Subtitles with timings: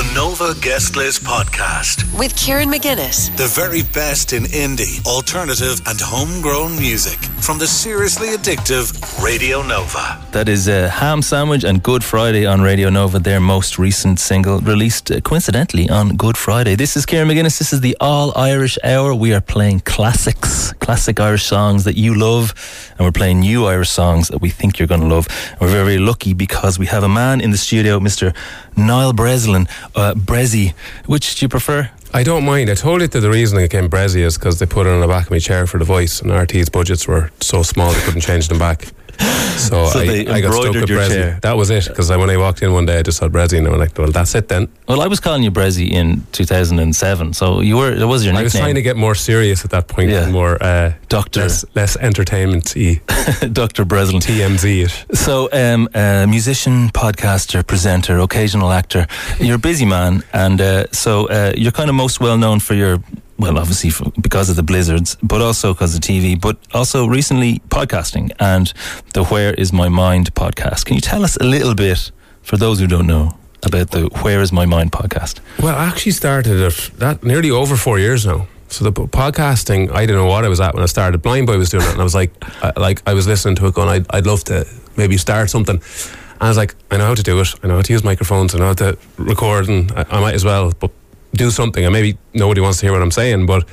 [0.00, 2.18] The Nova Guest List Podcast.
[2.18, 3.36] with Kieran McGuinness.
[3.36, 8.86] The very best in indie, alternative, and homegrown music from the seriously addictive
[9.22, 10.18] Radio Nova.
[10.32, 14.60] That is a Ham Sandwich and Good Friday on Radio Nova, their most recent single,
[14.60, 16.76] released uh, coincidentally on Good Friday.
[16.76, 17.58] This is Kieran McGuinness.
[17.58, 19.14] This is the All Irish Hour.
[19.14, 22.54] We are playing classics, classic Irish songs that you love,
[22.96, 25.26] and we're playing new Irish songs that we think you're going to love.
[25.52, 28.34] And we're very, very lucky because we have a man in the studio, Mr.
[28.76, 29.68] Niall Breslin.
[29.94, 30.74] Uh, Bressie,
[31.06, 31.90] which do you prefer?
[32.12, 32.70] I don't mind.
[32.70, 35.00] I told you that the reason I came Bressie is because they put it on
[35.00, 38.00] the back of my chair for the voice, and RTÉ's budgets were so small they
[38.00, 38.88] couldn't change them back.
[39.60, 41.08] So, So I, I got stuck with your Bressie.
[41.08, 41.38] chair.
[41.42, 41.86] That was it.
[41.86, 43.96] Because when I walked in one day, I just saw Bressie, and I was like,
[43.96, 47.92] "Well, that's it then." Well, I was calling you Bressie in 2007, so you were.
[47.92, 50.22] It was your I was trying to get more serious at that point, Yeah.
[50.24, 51.40] and more uh, Doctor.
[51.42, 53.00] less, less entertainment-y,
[53.52, 53.84] Dr.
[53.84, 54.20] Breslin.
[54.22, 54.64] TMZ.
[54.86, 55.16] It.
[55.16, 59.06] So, um, uh, musician, podcaster, presenter, occasional actor.
[59.38, 62.74] You're a busy man, and uh, so uh, you're kind of most well known for
[62.74, 62.98] your.
[63.40, 67.60] Well, obviously f because of the Blizzards, but also because of TV, but also recently
[67.70, 68.70] podcasting and
[69.14, 70.84] the Where Is My Mind podcast.
[70.84, 72.10] Can you tell us a little bit,
[72.42, 75.40] for those who don't know, about the Where Is My Mind podcast?
[75.58, 78.46] Well, I actually started it that nearly over four years now.
[78.68, 81.22] So the podcasting, I didn't know what I was at when I started.
[81.22, 83.66] Blind Boy was doing it, and I was like, I, like I was listening to
[83.68, 84.66] it, going, I'd, I'd love to
[84.98, 85.76] maybe start something.
[85.76, 87.48] And I was like, I know how to do it.
[87.62, 88.54] I know how to use microphones.
[88.54, 90.90] I know how to record, and I, I might as well, but
[91.32, 91.84] do something.
[91.84, 93.66] And maybe nobody wants to hear what I'm saying, but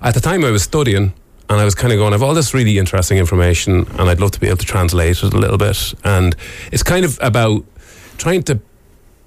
[0.00, 1.14] at the time I was studying.
[1.48, 4.30] And I was kind of going, I've all this really interesting information, and I'd love
[4.30, 5.92] to be able to translate it a little bit.
[6.02, 6.34] And
[6.70, 7.62] it's kind of about
[8.16, 8.58] trying to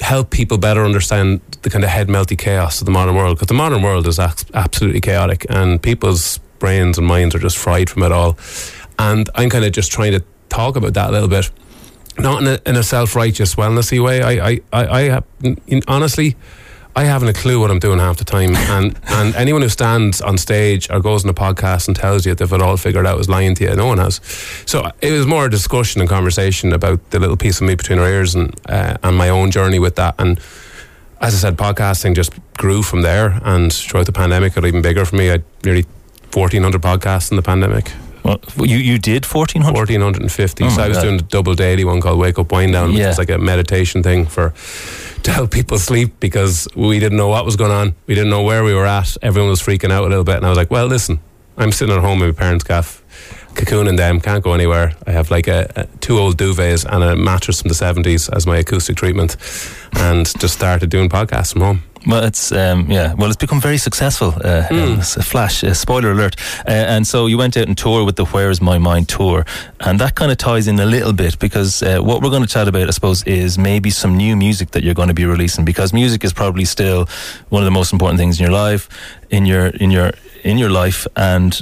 [0.01, 3.47] help people better understand the kind of head melty chaos of the modern world because
[3.47, 8.03] the modern world is absolutely chaotic and people's brains and minds are just fried from
[8.03, 8.37] it all
[8.99, 11.49] and I'm kind of just trying to talk about that a little bit
[12.17, 15.21] not in a, a self-righteous wellnessy way I, I, I, I
[15.87, 16.35] honestly
[16.95, 18.55] I haven't a clue what I'm doing half the time.
[18.55, 22.33] And, and anyone who stands on stage or goes on a podcast and tells you
[22.35, 23.75] they've it all figured out is lying to you.
[23.75, 24.21] No one has.
[24.65, 27.99] So it was more a discussion and conversation about the little piece of me between
[27.99, 30.15] our ears and, uh, and my own journey with that.
[30.17, 30.39] And
[31.21, 34.81] as I said, podcasting just grew from there, and throughout the pandemic, it got even
[34.81, 35.31] bigger for me.
[35.31, 35.85] I nearly
[36.29, 37.91] fourteen hundred podcasts in the pandemic,
[38.25, 39.77] Well, you you did fourteen hundred.
[39.77, 40.63] fourteen hundred and fifty.
[40.65, 41.03] Oh so I was God.
[41.03, 43.09] doing a double daily one called Wake Up Wind Down, which Yeah.
[43.11, 44.53] is like a meditation thing for
[45.23, 47.93] to help people sleep because we didn't know what was going on.
[48.07, 49.15] We didn't know where we were at.
[49.21, 51.19] Everyone was freaking out a little bit, and I was like, "Well, listen,
[51.57, 53.01] I'm sitting at home in my parents' gaff."
[53.55, 54.93] Cocooning them, can't go anywhere.
[55.07, 58.45] I have like a, a two old duvets and a mattress from the seventies as
[58.45, 59.37] my acoustic treatment,
[59.93, 61.83] and just started doing podcasts from home.
[62.05, 63.13] Well, it's um, yeah.
[63.15, 64.33] Well, it's become very successful.
[64.43, 64.67] Uh,
[65.17, 66.35] a flash, uh, spoiler alert.
[66.67, 69.43] Uh, and so you went out and tour with the Where Is My Mind tour,
[69.79, 72.47] and that kind of ties in a little bit because uh, what we're going to
[72.47, 75.65] chat about, I suppose, is maybe some new music that you're going to be releasing
[75.65, 77.07] because music is probably still
[77.49, 78.87] one of the most important things in your life,
[79.31, 80.11] in your in your
[80.43, 81.59] in your life, and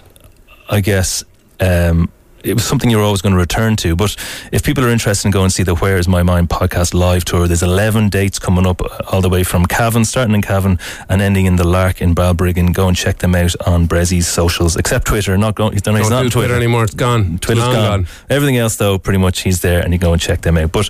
[0.70, 1.24] I guess.
[1.60, 2.10] Um,
[2.44, 3.96] it was something you were always going to return to.
[3.96, 4.16] But
[4.52, 7.26] if people are interested in going and see the Where Is My Mind podcast live
[7.26, 10.78] tour, there's 11 dates coming up uh, all the way from Cavan, starting in Cavan
[11.10, 12.74] and ending in the Lark in Balbriggan.
[12.74, 15.38] Go and check them out on Bressie's socials, except Twitter.
[15.38, 16.84] Not going, he's not, he's Don't do on Twitter anymore.
[16.84, 17.38] It's gone.
[17.40, 18.08] Twitter's long gone.
[18.30, 20.72] Everything else, though, pretty much he's there, and you go and check them out.
[20.72, 20.90] But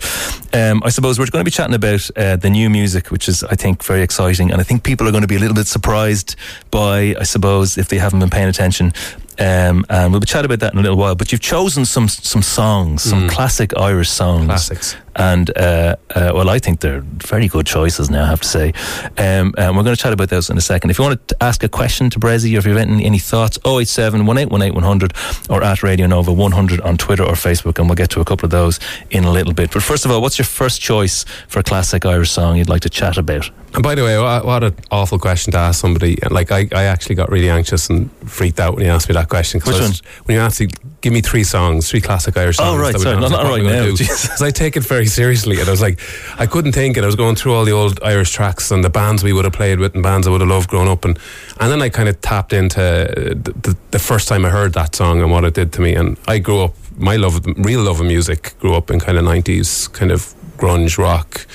[0.53, 3.43] um, I suppose we're going to be chatting about uh, the new music, which is,
[3.43, 5.67] I think, very exciting, and I think people are going to be a little bit
[5.67, 6.35] surprised
[6.71, 8.93] by, I suppose, if they haven't been paying attention.
[9.39, 11.15] Um, and we'll be chatting about that in a little while.
[11.15, 14.95] But you've chosen some some songs, some classic Irish songs, Classics.
[15.15, 18.23] And uh, uh, well, I think they're very good choices now.
[18.23, 18.73] I have to say,
[19.17, 20.89] um, and we're going to chat about those in a second.
[20.89, 23.19] If you want to ask a question to Bressie, or if you have any, any
[23.19, 25.13] thoughts, 087 1818 100
[25.49, 28.45] or at Radio Nova 100 on Twitter or Facebook, and we'll get to a couple
[28.45, 28.79] of those
[29.11, 29.71] in a little bit.
[29.71, 32.81] But first of all, what's your first choice for a classic Irish song you'd like
[32.81, 33.49] to chat about?
[33.75, 36.17] And by the way, what, what an awful question to ask somebody.
[36.29, 39.29] Like, I, I actually got really anxious and freaked out when you asked me that
[39.29, 39.61] question.
[39.61, 40.67] Which was- When you asked me,
[41.01, 42.75] give me three songs, three classic Irish songs.
[42.75, 44.05] Oh, right, sorry, not- not right now, do.
[44.45, 45.59] I take it very seriously.
[45.59, 45.99] And I was like,
[46.37, 46.97] I couldn't think.
[46.97, 49.45] And I was going through all the old Irish tracks and the bands we would
[49.45, 51.05] have played with and bands I would have loved growing up.
[51.05, 51.17] And,
[51.59, 54.95] and then I kind of tapped into the, the, the first time I heard that
[54.95, 55.95] song and what it did to me.
[55.95, 59.25] And I grew up, my love, real love of music grew up in kind of
[59.25, 61.47] 90s, kind of grunge rock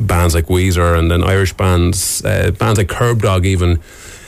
[0.00, 3.80] bands like Weezer and then Irish bands, uh, bands like Kerbdog even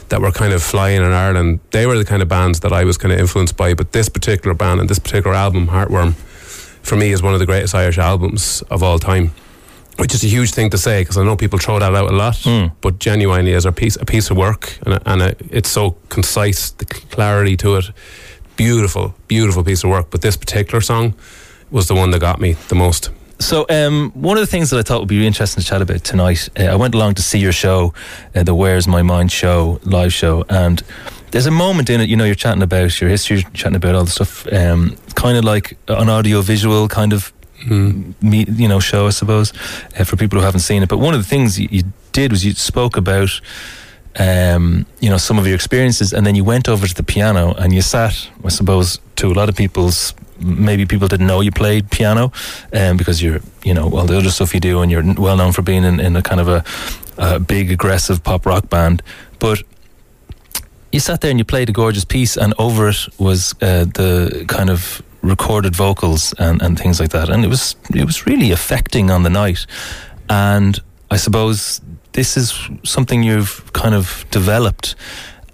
[0.09, 1.61] that were kind of flying in Ireland.
[1.71, 3.75] They were the kind of bands that I was kind of influenced by.
[3.75, 6.15] But this particular band and this particular album, Heartworm,
[6.85, 9.31] for me is one of the greatest Irish albums of all time.
[9.97, 12.17] Which is a huge thing to say because I know people throw that out a
[12.17, 12.45] lot,
[12.81, 15.93] but genuinely is a piece a piece of work and, a, and a, it's so
[16.09, 17.85] concise, the clarity to it,
[18.57, 20.11] beautiful, beautiful piece of work.
[20.11, 21.15] But this particular song
[21.71, 23.11] was the one that got me the most.
[23.39, 25.81] so um, one of the things that I thought would be really interesting to chat
[25.81, 27.95] about tonight, uh, I went along to see your show,
[28.35, 30.83] uh, the Where's My Mind show, live show, and
[31.35, 33.97] there's a moment in it, you know, you're chatting about your history, you're chatting about
[33.97, 37.33] all the stuff, um, kind of like an audio visual kind of
[37.67, 38.13] Mm.
[38.21, 39.53] me, you know, show, I suppose,
[39.99, 40.89] uh, for people who haven't seen it.
[40.89, 41.83] But one of the things you, you
[42.13, 43.41] did was you spoke about,
[44.19, 47.55] um, you know, some of your experiences, and then you went over to the piano
[47.55, 50.15] and you sat, I suppose, to a lot of people's.
[50.41, 52.33] Maybe people didn't know you played piano,
[52.73, 55.53] um, because you're, you know, all the other stuff you do, and you're well known
[55.53, 56.65] for being in, in a kind of a,
[57.17, 59.03] a big, aggressive pop rock band.
[59.39, 59.63] But
[60.94, 64.44] you sat there and you played a gorgeous piece, and over it was uh, the
[64.46, 68.52] kind of recorded vocals and, and things like that, and it was it was really
[68.52, 69.67] affecting on the night.
[70.29, 70.81] And
[71.11, 71.81] I suppose
[72.12, 72.55] this is
[72.85, 74.94] something you've kind of developed,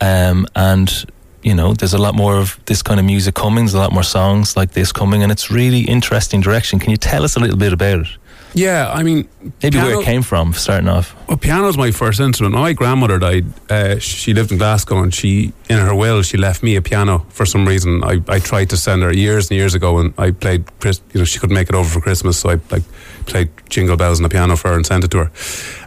[0.02, 1.06] um, and
[1.42, 3.64] you know, there's a lot more of this kind of music coming.
[3.64, 6.78] There's a lot more songs like this coming, and it's really interesting direction.
[6.78, 8.08] Can you tell us a little bit about it?
[8.54, 9.28] Yeah, I mean,
[9.62, 11.14] Maybe where it came from, starting off.
[11.28, 12.54] Well, piano's my first instrument.
[12.54, 13.46] My grandmother died.
[13.70, 17.24] Uh, she lived in Glasgow, and she, in her will, she left me a piano
[17.28, 18.02] for some reason.
[18.02, 20.64] I, I tried to send her years and years ago, and I played.
[20.84, 22.82] You know, she couldn't make it over for Christmas, so I like
[23.26, 25.30] played Jingle Bells on the piano for her and sent it to her.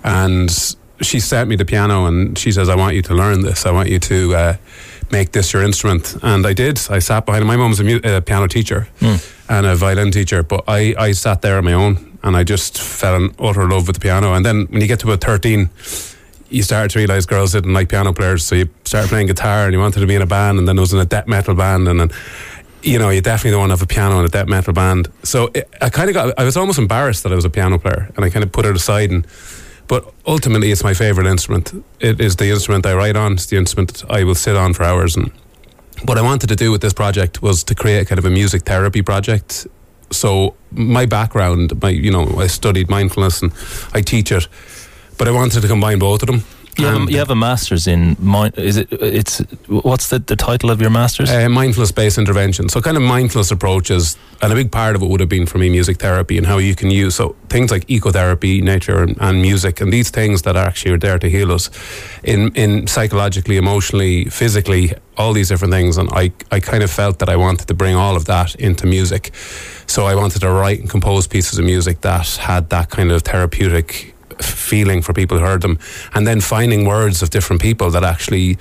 [0.03, 0.49] And
[1.01, 3.65] she sent me the piano, and she says, "I want you to learn this.
[3.65, 4.55] I want you to uh,
[5.11, 6.79] make this your instrument." And I did.
[6.89, 7.45] I sat behind.
[7.45, 8.87] My mum's a mu- uh, piano teacher
[9.49, 12.79] and a violin teacher, but I, I sat there on my own and I just
[12.81, 14.33] fell in utter love with the piano.
[14.33, 15.69] And then when you get to about 13,
[16.49, 19.73] you start to realise girls didn't like piano players, so you started playing guitar and
[19.73, 21.55] you wanted to be in a band, and then I was in a death metal
[21.55, 22.11] band, and then
[22.83, 25.09] you know you definitely don't want to have a piano in a death metal band.
[25.23, 27.79] So it, I kind of got, I was almost embarrassed that I was a piano
[27.79, 29.09] player, and I kind of put it aside.
[29.09, 29.25] And
[29.87, 31.73] but ultimately, it's my favourite instrument.
[31.99, 33.33] It is the instrument I write on.
[33.33, 35.15] It's the instrument I will sit on for hours.
[35.15, 35.31] And
[36.05, 38.63] what I wanted to do with this project was to create kind of a music
[38.63, 39.67] therapy project.
[40.13, 43.51] So my background, my you know, I studied mindfulness and
[43.93, 44.47] I teach it,
[45.17, 46.43] but I wanted to combine both of them.
[46.77, 48.57] You have, a, you have a master's in mind.
[48.57, 48.91] Is it?
[48.91, 51.29] It's what's the, the title of your master's?
[51.29, 52.69] uh, mindfulness based intervention.
[52.69, 55.57] So, kind of mindfulness approaches, and a big part of it would have been for
[55.57, 59.41] me music therapy and how you can use so things like ecotherapy, nature, and, and
[59.41, 61.69] music, and these things that actually are there to heal us
[62.23, 65.97] in in psychologically, emotionally, physically, all these different things.
[65.97, 68.87] And I I kind of felt that I wanted to bring all of that into
[68.87, 69.31] music.
[69.85, 73.21] So I wanted to write and compose pieces of music that had that kind of
[73.21, 75.77] therapeutic feeling for people who heard them,
[76.13, 78.57] and then finding words of different people that actually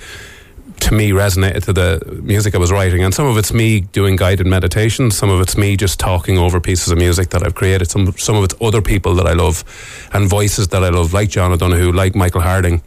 [0.79, 3.03] to me resonated to the music I was writing.
[3.03, 6.59] And some of it's me doing guided meditation, some of it's me just talking over
[6.59, 9.63] pieces of music that I've created, some some of it's other people that I love
[10.11, 12.81] and voices that I love, like John O'Donohue, like Michael Harding.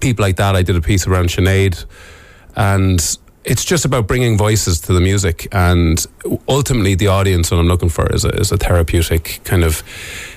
[0.00, 0.54] People like that.
[0.56, 1.84] I did a piece around Sinead.
[2.56, 3.00] And
[3.44, 6.06] it's just about bringing voices to the music and
[6.48, 9.82] ultimately the audience what I'm looking for is a, is a therapeutic kind of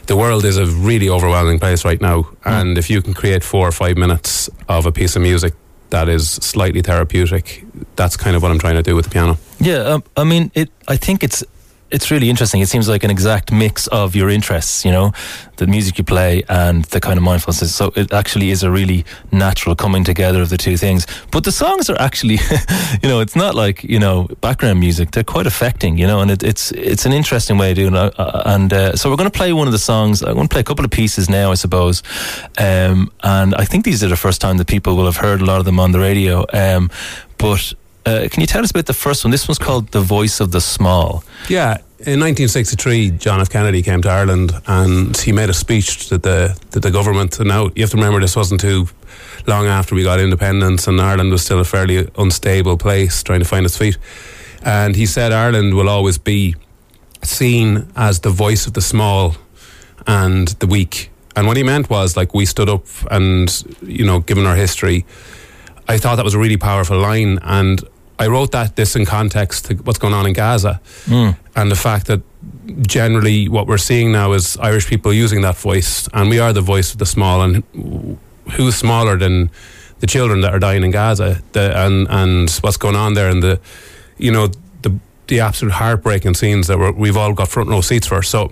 [0.07, 3.68] the world is a really overwhelming place right now and if you can create four
[3.68, 5.54] or five minutes of a piece of music
[5.89, 7.63] that is slightly therapeutic
[7.95, 10.51] that's kind of what I'm trying to do with the piano Yeah, um, I mean,
[10.54, 10.69] it.
[10.88, 11.44] I think it's
[11.92, 12.62] it's really interesting.
[12.62, 14.84] It seems like an exact mix of your interests.
[14.86, 15.12] You know,
[15.57, 17.74] the music you play and the kind of mindfulness.
[17.75, 21.07] So it actually is a really natural coming together of the two things.
[21.31, 22.39] But the songs are actually,
[23.01, 25.12] you know, it's not like you know background music.
[25.12, 25.98] They're quite affecting.
[25.98, 28.19] You know, and it, it's it's an interesting way of doing it.
[28.19, 30.22] Uh, And uh, so we're going to play one of the songs.
[30.22, 32.04] I'm going to play a couple of pieces now, I suppose.
[32.57, 35.45] Um, and I think these are the first time that people will have heard a
[35.45, 36.45] lot of them on the radio.
[36.54, 36.90] Um,
[37.38, 37.73] but
[38.07, 39.31] uh, can you tell us about the first one?
[39.31, 43.49] This one's called "The Voice of the Small." Yeah, in 1963, John F.
[43.49, 47.40] Kennedy came to Ireland and he made a speech to the to the government.
[47.40, 48.87] And now you have to remember this wasn't too
[49.47, 53.45] long after we got independence, and Ireland was still a fairly unstable place, trying to
[53.45, 53.97] find its feet.
[54.64, 56.56] And he said Ireland will always be
[57.23, 59.35] seen as the voice of the small
[60.06, 61.09] and the weak.
[61.35, 63.49] And what he meant was like we stood up and
[63.81, 65.06] you know, given our history,
[65.87, 67.81] I thought that was a really powerful line, and
[68.19, 70.81] I wrote that this in context to what's going on in Gaza.
[71.06, 71.31] Hmm.
[71.56, 72.21] And the fact that
[72.88, 76.62] generally what we're seeing now is Irish people using that voice, and we are the
[76.62, 77.64] voice of the small, and
[78.54, 79.50] who's smaller than
[80.00, 83.42] the children that are dying in Gaza, the, and and what's going on there, and
[83.42, 83.59] the
[84.18, 84.47] you know
[84.81, 84.97] the
[85.28, 88.24] the absolute heartbreaking scenes that we're, we've all got front row seats for.
[88.24, 88.52] So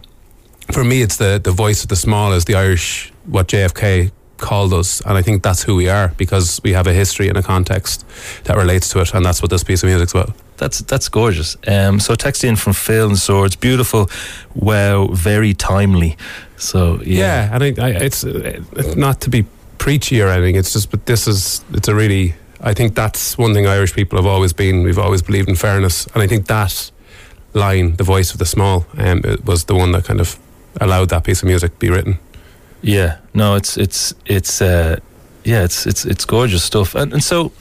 [0.72, 4.74] for me, it's the the voice of the small is the Irish what JFK called
[4.74, 7.44] us, and I think that's who we are because we have a history and a
[7.44, 8.06] context
[8.44, 10.34] that relates to it, and that's what this piece of music's about.
[10.58, 11.58] That's that's gorgeous.
[11.68, 14.10] Um, so text in from Phil and Swords, beautiful,
[14.54, 16.18] wow, very timely.
[16.58, 19.46] So yeah, Yeah, and I, I, it's, uh, it's not to be
[19.78, 20.56] preachy or anything.
[20.56, 22.34] It's just, but this is it's a really.
[22.62, 24.84] I think that's one thing Irish people have always been.
[24.84, 26.92] We've always believed in fairness, and I think that
[27.54, 30.40] line, "the voice of the small," um, it was the one that kind of
[30.82, 32.18] allowed that piece of music to be written.
[32.86, 35.00] Yeah, no, it's it's it's uh,
[35.44, 36.94] yeah, it's it's it's gorgeous stuff.
[36.94, 37.52] And, and so,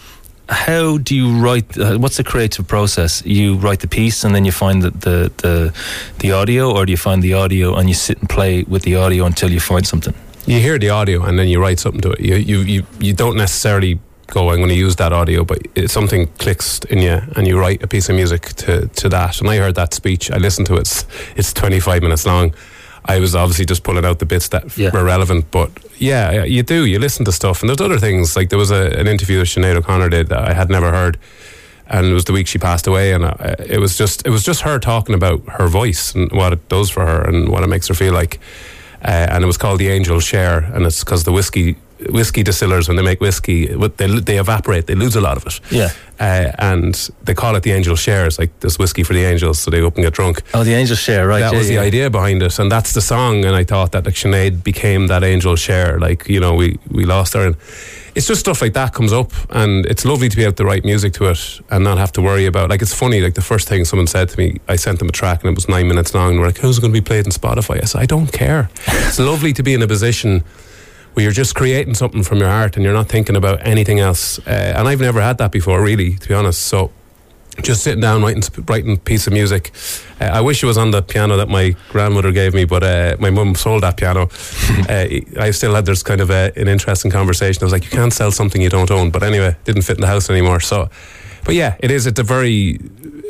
[0.50, 1.78] how do you write?
[1.78, 3.24] Uh, what's the creative process?
[3.24, 5.74] You write the piece, and then you find the, the the
[6.18, 8.96] the audio, or do you find the audio and you sit and play with the
[8.96, 10.12] audio until you find something?
[10.44, 12.20] You hear the audio, and then you write something to it.
[12.20, 15.90] You you you, you don't necessarily go, I'm going to use that audio, but it,
[15.90, 19.40] something clicks in you and you write a piece of music to, to that.
[19.40, 22.54] And I heard that speech, I listened to it, it's, it's 25 minutes long.
[23.06, 24.90] I was obviously just pulling out the bits that yeah.
[24.90, 26.87] were relevant, but yeah, you do.
[26.87, 28.37] You listen to stuff, and there's other things.
[28.37, 31.18] Like there was a, an interview that Sinead O'Connor did that I had never heard,
[31.87, 34.42] and it was the week she passed away, and I, it was just it was
[34.42, 37.68] just her talking about her voice and what it does for her and what it
[37.68, 38.40] makes her feel like.
[39.04, 41.76] Uh, and it was called the Angel Share, and it's because the whiskey
[42.11, 45.61] whiskey distillers when they make whiskey, they they evaporate, they lose a lot of it.
[45.70, 45.90] Yeah,
[46.21, 49.71] uh, and they call it the angel shares, like this whiskey for the angels, so
[49.71, 50.42] they go up and get drunk.
[50.54, 51.40] Oh, the angel share, right?
[51.40, 51.80] That yeah, was yeah.
[51.80, 53.44] the idea behind it, and that's the song.
[53.44, 57.04] And I thought that like Sinead became that angel share, like you know we we
[57.04, 57.47] lost her.
[57.47, 57.56] And
[58.14, 60.85] it's just stuff like that comes up, and it's lovely to be able to write
[60.85, 62.71] music to it and not have to worry about.
[62.71, 65.12] Like it's funny, like the first thing someone said to me, I sent them a
[65.12, 66.30] track and it was nine minutes long.
[66.30, 68.71] And we're like, who's going to be played on Spotify?" I said, "I don't care."
[68.87, 70.44] it's lovely to be in a position
[71.14, 74.38] where you're just creating something from your heart and you're not thinking about anything else.
[74.47, 76.62] Uh, and I've never had that before, really, to be honest.
[76.62, 76.90] So
[77.62, 79.71] just sitting down writing writing a piece of music.
[80.21, 83.16] Uh, I wish it was on the piano that my grandmother gave me, but uh,
[83.21, 84.23] my mum sold that piano.
[84.88, 85.06] uh,
[85.40, 87.62] I still had this kind of a, an interesting conversation.
[87.62, 89.97] I was like, you can't sell something you don't own, but anyway, it didn't fit
[89.97, 90.61] in the house anymore.
[90.61, 90.90] So,
[91.44, 92.06] but yeah, it is.
[92.06, 92.80] It's a very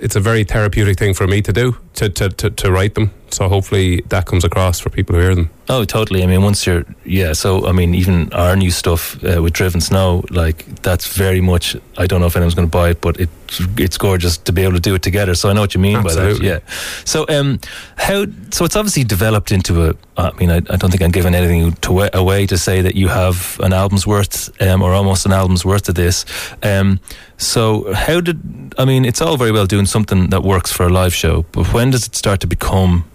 [0.02, 3.10] it's a very therapeutic thing for me to do to, to, to, to write them.
[3.34, 5.50] So hopefully that comes across for people who hear them.
[5.68, 6.22] Oh, totally.
[6.22, 7.32] I mean, once you're, yeah.
[7.32, 11.74] So, I mean, even our new stuff uh, with Driven Snow, like that's very much.
[11.96, 13.30] I don't know if anyone's going to buy it, but it
[13.78, 15.34] it's gorgeous to be able to do it together.
[15.34, 16.48] So I know what you mean Absolutely.
[16.48, 16.62] by that.
[16.62, 16.74] Yeah.
[17.04, 17.60] So, um,
[17.96, 18.26] how?
[18.50, 19.94] So it's obviously developed into a.
[20.16, 23.08] I mean, I, I don't think I'm giving anything to, away to say that you
[23.08, 26.26] have an album's worth, um, or almost an album's worth of this.
[26.62, 27.00] Um,
[27.38, 28.74] so how did?
[28.76, 31.72] I mean, it's all very well doing something that works for a live show, but
[31.72, 33.06] when does it start to become?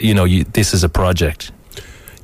[0.00, 1.52] You know, you, this is a project.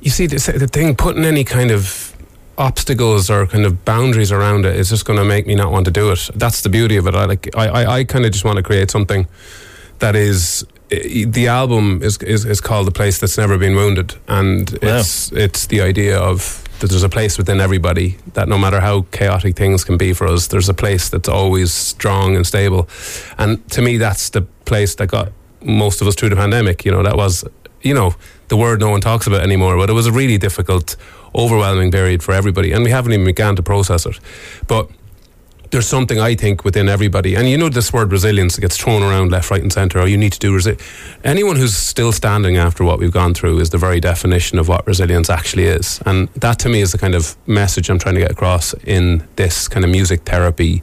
[0.01, 2.15] You see, the, the thing putting any kind of
[2.57, 5.85] obstacles or kind of boundaries around it is just going to make me not want
[5.85, 6.29] to do it.
[6.35, 7.15] That's the beauty of it.
[7.15, 9.27] I like I, I, I kind of just want to create something
[9.99, 14.15] that is eh, the album is, is is called the place that's never been wounded,
[14.27, 14.99] and wow.
[14.99, 19.05] it's it's the idea of that there's a place within everybody that no matter how
[19.11, 22.87] chaotic things can be for us, there's a place that's always strong and stable,
[23.37, 26.85] and to me that's the place that got most of us through the pandemic.
[26.85, 27.43] You know that was
[27.85, 28.15] you know
[28.47, 30.95] the word no one talks about anymore, but it was a really difficult
[31.33, 34.19] overwhelming period for everybody, and we haven't even begun to process it.
[34.67, 34.89] But
[35.71, 39.31] there's something I think within everybody, and you know this word resilience gets thrown around
[39.31, 39.99] left, right, and centre.
[39.99, 40.79] Oh, you need to do resi-
[41.23, 44.85] Anyone who's still standing after what we've gone through is the very definition of what
[44.87, 48.21] resilience actually is, and that to me is the kind of message I'm trying to
[48.21, 50.81] get across in this kind of music therapy.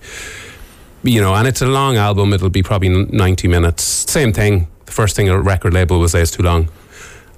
[1.05, 2.33] You know, and it's a long album.
[2.33, 3.83] It'll be probably 90 minutes.
[3.83, 4.69] Same thing.
[4.87, 6.69] The first thing a record label will say is too long.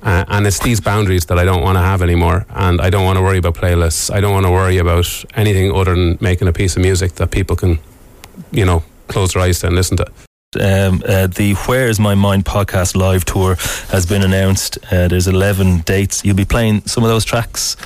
[0.04, 2.44] Uh, and it's these boundaries that I don't want to have anymore.
[2.50, 4.14] And I don't want to worry about playlists.
[4.14, 7.30] I don't want to worry about anything other than making a piece of music that
[7.30, 7.78] people can,
[8.52, 10.06] you know, close their eyes to and listen to.
[10.56, 13.56] Um, uh, the Where Is My Mind podcast live tour
[13.90, 14.78] has been announced.
[14.92, 16.25] Uh, there's 11 dates.
[16.25, 17.76] You'll be playing some of those tracks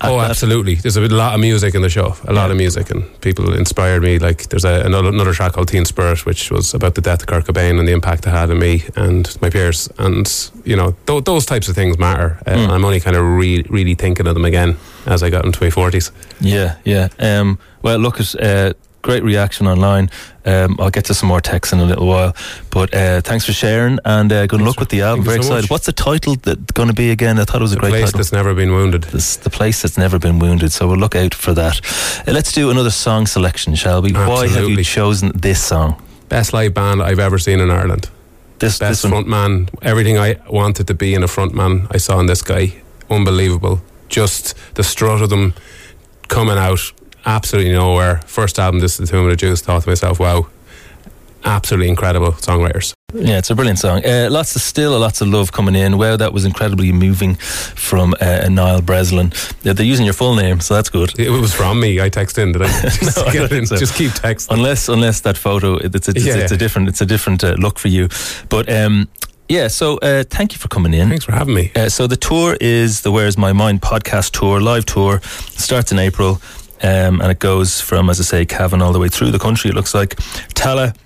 [0.00, 0.76] Oh, absolutely.
[0.76, 2.52] There's a lot of music in the show, a lot yeah.
[2.52, 4.18] of music, and people inspired me.
[4.18, 7.26] Like, there's a, another, another track called Teen Spirit, which was about the death of
[7.26, 9.88] Kurt Cobain and the impact it had on me and my peers.
[9.98, 12.38] And, you know, th- those types of things matter.
[12.46, 12.68] Uh, mm.
[12.68, 14.76] I'm only kind of re- really thinking of them again
[15.06, 16.12] as I got into my 40s.
[16.40, 17.08] Yeah, yeah.
[17.18, 18.74] Um, well, look, uh,
[19.08, 20.10] great reaction online.
[20.44, 22.36] Um, I'll get to some more texts in a little while.
[22.70, 25.24] But uh, thanks for sharing and uh, good luck with the album.
[25.24, 25.62] Very so excited.
[25.62, 25.70] Much.
[25.70, 27.38] What's the title that going to be again?
[27.38, 28.18] I thought it was the a great place title.
[28.18, 29.04] that's never been wounded.
[29.04, 30.72] This, the place that's never been wounded.
[30.72, 31.80] So we'll look out for that.
[32.28, 34.10] Uh, let's do another song selection, shall we?
[34.10, 34.34] Absolutely.
[34.34, 36.02] Why have you chosen this song?
[36.28, 38.10] Best live band I've ever seen in Ireland.
[38.58, 39.70] This best this front man.
[39.80, 42.74] Everything I wanted to be in a front man, I saw in this guy.
[43.08, 43.80] Unbelievable.
[44.10, 45.54] Just the strut of them
[46.28, 46.92] coming out
[47.26, 48.20] absolutely nowhere.
[48.26, 49.60] First album, this is the Tomb of the Jews.
[49.60, 50.48] Thought to myself, wow,
[51.44, 52.92] absolutely incredible songwriters.
[53.14, 54.04] Yeah, it's a brilliant song.
[54.04, 55.96] Uh, lots of still, lots of love coming in.
[55.96, 59.32] Wow, that was incredibly moving from uh, Niall Breslin.
[59.62, 61.18] Yeah, they're using your full name, so that's good.
[61.18, 62.00] It was from me.
[62.00, 62.52] I texted in.
[62.52, 63.76] Did I just, no, I in, so.
[63.76, 64.50] just keep texting?
[64.50, 67.54] Unless, unless that photo, it's a, it's, yeah, it's a different, it's a different uh,
[67.58, 68.08] look for you.
[68.50, 69.08] But um,
[69.48, 71.08] yeah, so uh, thank you for coming in.
[71.08, 71.72] Thanks for having me.
[71.74, 75.98] Uh, so the tour is the Where's My Mind podcast tour, live tour, starts in
[75.98, 76.42] April.
[76.82, 79.70] Um, and it goes from, as I say, Cavan all the way through the country.
[79.70, 80.10] It looks like
[80.54, 80.96] Tallaght,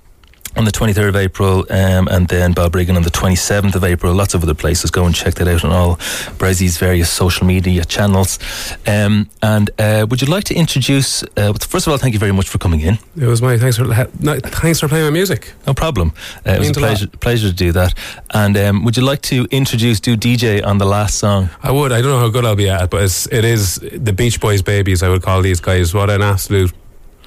[0.57, 4.15] on the 23rd of April, um, and then Balbriggan on the 27th of April.
[4.15, 4.91] Lots of other places.
[4.91, 5.97] Go and check that out on all
[6.39, 8.39] Bressie's various social media channels.
[8.87, 11.23] Um, and uh, would you like to introduce?
[11.37, 12.99] Uh, first of all, thank you very much for coming in.
[13.17, 15.53] It was my thanks for no, thanks for playing my music.
[15.67, 16.13] No problem.
[16.47, 17.95] Uh, it was a pleasure, a pleasure to do that.
[18.35, 21.51] And um, would you like to introduce, do DJ on the last song?
[21.63, 21.93] I would.
[21.93, 24.41] I don't know how good I'll be at it, but it's, it is the Beach
[24.41, 25.03] Boys babies.
[25.03, 25.95] I would call these guys.
[25.95, 26.73] What an absolute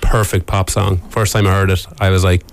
[0.01, 0.97] perfect pop song.
[1.09, 2.43] First time I heard it, I was like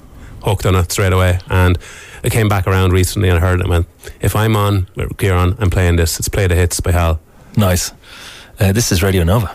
[0.42, 1.38] hooked on it straight away.
[1.48, 1.78] And
[2.24, 3.86] I came back around recently and I heard it and went,
[4.20, 6.18] if I'm on with Kieran, I'm playing this.
[6.18, 7.20] It's Play the Hits by Hal.
[7.56, 7.92] Nice.
[8.60, 9.52] Uh, this is Radio Nova.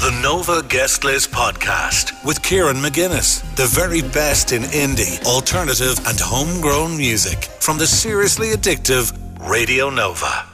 [0.00, 3.42] The Nova Guest List Podcast with Kieran McGuinness.
[3.56, 9.12] The very best in indie, alternative, and homegrown music from the seriously addictive
[9.48, 10.46] Radio Nova.